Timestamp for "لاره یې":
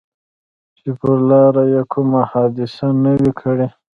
1.29-1.81